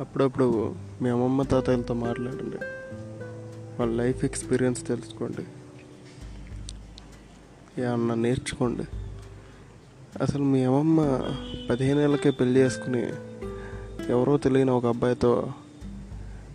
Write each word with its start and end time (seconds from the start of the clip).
అప్పుడప్పుడు 0.00 0.74
మీ 1.02 1.10
అమ్మమ్మ 1.10 1.42
తాతయ్యలతో 1.42 1.94
మాట్లాడండి. 1.94 2.56
వాళ్ళ 3.80 4.02
లైఫ్ 4.02 4.24
ఎక్స్పీరియన్స్ 4.24 4.86
తెలుసుకోండి. 4.86 5.44
ఏమన్నా 7.82 8.14
నేర్చుకోండి. 8.14 8.82
అసలు 10.22 10.42
మీ 10.42 10.64
అమ్మమ్మ 10.64 11.22
పదిహేను 11.70 12.00
ఏళ్ళకే 12.00 12.30
పెళ్ళి 12.30 12.60
చేసుకుని 12.60 13.02
ఎవరో 14.08 14.36
తెలియని 14.36 14.70
ఒక 14.70 14.86
అబ్బాయితో 14.86 15.52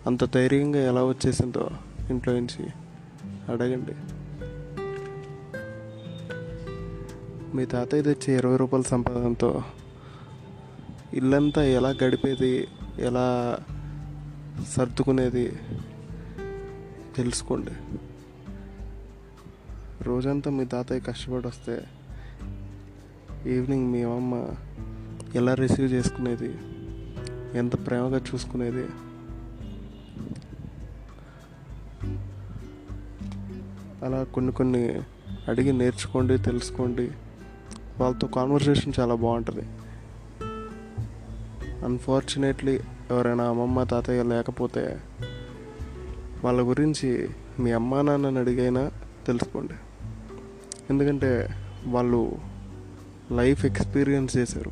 అంత 0.06 0.34
ధైర్యంగా 0.34 0.88
ఎలా 0.88 1.04
వచ్చేసిందో 1.04 1.70
ఇంట్లో 2.10 2.32
నుంచి 2.32 2.66
అడగండి. 3.48 3.92
మీ 7.56 7.66
తాతయ్య 7.66 8.02
తెచ్చే 8.02 8.34
ఇరవై 8.34 8.56
రూపాయల 8.56 8.82
సంపాదనతో 8.82 9.62
ఇల్లంతా 11.14 11.64
ఎలా 11.64 11.94
గడిపేది 12.04 12.68
ఎలా 12.98 13.58
సర్దుకునేది 14.68 15.52
తెలుసుకోండి. 17.16 17.70
రోజంతా 20.02 20.50
మీ 20.50 20.64
తాతయ్య 20.64 21.00
కష్టపడి 21.00 21.46
వస్తే 21.46 21.84
ఈవినింగ్ 23.46 23.92
మీ 23.92 24.02
అమ్మ 24.02 24.48
ఎలా 25.34 25.54
రిసీవ్ 25.54 25.92
చేసుకునేది 25.92 26.54
ఎంత 27.58 27.86
ప్రేమగా 27.86 28.18
చూసుకునేది. 28.18 28.88
అలా 34.04 34.24
కొన్ని 34.24 34.52
కొన్ని 34.52 35.00
అడిగి 35.48 35.72
నేర్చుకోండి 35.72 36.38
తెలుసుకోండి. 36.38 37.10
వాళ్ళతో 38.00 38.26
కాన్వర్సేషన్ 38.26 38.92
చాలా 39.00 39.14
బాగుంటుంది. 39.14 39.66
అన్ఫార్చునేట్లీ 41.84 42.80
ఎవరైనా 43.10 43.44
అమ్మమ్మ 43.44 43.82
తాతయ్య 43.82 44.22
లేకపోతే 44.22 45.00
వాళ్ళ 46.44 46.68
గురించి 46.68 47.28
మీ 47.60 47.72
అమ్మా 47.72 48.02
నాన్నని 48.02 48.38
అడిగైనా 48.38 48.90
తెలుసుకోండి. 49.26 49.74
ఎందుకంటే 50.90 51.48
వాళ్ళు 51.86 52.32
లైఫ్ 53.32 53.66
ఎక్స్పీరియన్స్ 53.66 54.36
చేశారు. 54.36 54.70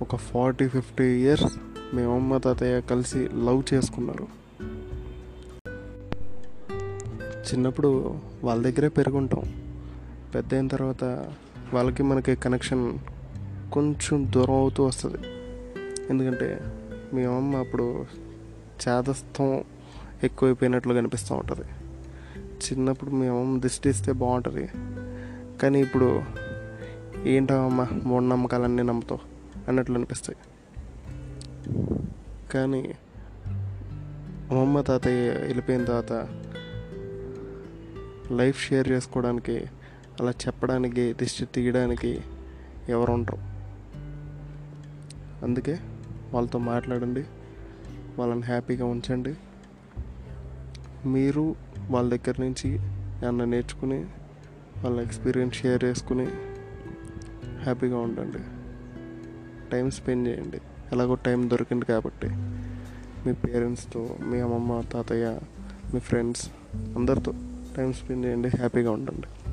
ఒక 0.00 0.16
ఫార్టీ 0.16 0.68
ఫిఫ్టీ 0.68 1.04
ఇయర్స్ 1.04 1.56
మీ 1.94 2.02
అమ్మ 2.02 2.36
తాతయ్య 2.36 2.80
కలిసి 2.80 3.28
లవ్ 3.28 3.62
చేసుకున్నారు. 3.74 4.26
చిన్నప్పుడు 7.46 8.20
వాళ్ళ 8.44 8.62
దగ్గరే 8.62 8.88
పెరుగుంటాం. 8.88 9.42
పెద్ద 10.34 10.54
అయిన 10.54 10.68
తర్వాత 10.68 11.04
వాళ్ళకి 11.72 12.02
మనకి 12.02 12.34
కనెక్షన్ 12.34 12.98
కొంచెం 13.72 14.32
దూరం 14.34 14.54
అవుతూ 14.54 14.84
వస్తుంది. 14.84 15.18
ఎందుకంటే 16.10 16.60
మీ 17.14 17.24
అమ్మ 17.24 17.56
అప్పుడు 17.56 18.04
చేదస్థం 18.88 19.64
ఎక్కువైపోయినట్లు 20.24 20.94
కనిపిస్తూ 20.94 21.34
ఉంటుంది. 21.34 21.66
చిన్నప్పుడు 22.38 23.10
మీ 23.10 23.26
అమ్మ 23.26 23.60
దిష్టి 23.60 23.88
ఇస్తే 23.88 24.12
బాగుంటుంది. 24.12 24.68
కానీ 25.58 25.80
ఇప్పుడు 25.80 26.22
ఏంటమ్మ 27.24 27.86
మూఢనమ్మకాలన్నీ 28.04 28.82
నమ్ముతావు 28.82 29.20
అన్నట్లు 29.68 29.94
అనిపిస్తాయి. 29.94 30.38
కానీ 32.54 32.94
అమ్మమ్మ 34.50 34.80
తాతయ్య 34.80 35.30
వెళ్ళిపోయిన 35.30 35.84
తర్వాత 35.84 36.28
లైఫ్ 38.32 38.68
షేర్ 38.68 38.88
చేసుకోవడానికి 38.88 39.56
అలా 40.20 40.30
చెప్పడానికి 40.30 41.12
దిష్టి 41.12 41.44
తీయడానికి 41.44 42.20
ఎవరు 42.88 43.12
ఉండరు 43.12 43.55
అందుకే 45.42 45.78
వాళ్ళతో 46.32 46.58
మాట్లాడండి 46.58 47.24
వాళ్ళని 48.18 48.42
హ్యాపీగా 48.42 48.84
ఉంచండి. 48.84 49.34
మీరు 51.08 51.54
వాళ్ళ 51.90 52.10
దగ్గర 52.10 52.34
నుంచి 52.40 52.74
ఏమన్నా 53.24 53.44
నేర్చుకుని 53.44 54.04
వాళ్ళ 54.84 55.00
ఎక్స్పీరియన్స్ 55.00 55.56
షేర్ 55.56 55.84
చేసుకుని 55.84 56.26
హ్యాపీగా 57.62 57.98
ఉండండి. 57.98 58.38
టైం 59.70 59.90
స్పెండ్ 59.90 60.28
చేయండి. 60.28 60.60
ఎలాగో 60.92 61.14
టైం 61.14 61.50
దొరికింది 61.50 61.84
కాబట్టి. 61.84 62.28
మీ 63.26 63.32
పేరెంట్స్తో 63.32 64.16
మీ 64.20 64.40
అమ్మమ్మ 64.40 64.80
తాతయ్య 64.80 65.40
మీ 65.94 66.00
ఫ్రెండ్స్ 66.00 66.50
అందరితో 66.78 67.32
టైం 67.76 67.92
స్పెండ్ 67.92 68.26
చేయండి 68.26 68.48
హ్యాపీగా 68.48 68.90
ఉండండి. 68.90 69.45